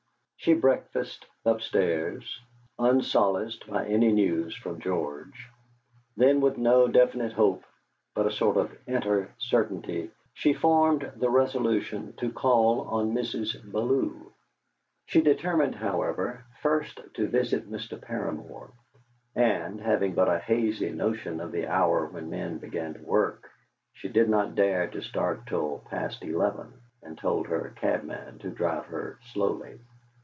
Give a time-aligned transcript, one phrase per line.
[0.43, 2.41] She breakfasted upstairs,
[2.79, 5.47] unsolaced by any news from George.
[6.17, 7.63] Then with no definite hope,
[8.15, 13.55] but a sort of inner certainty, she formed the resolution to call on Mrs.
[13.71, 14.31] Bellew.
[15.05, 17.99] She determined, however, first to visit Mr.
[18.01, 18.71] Paramor,
[19.35, 23.47] and, having but a hazy notion of the hour when men begin to work,
[23.93, 26.73] she did not dare to start till past eleven,
[27.03, 29.77] and told her cabman to drive her slowly.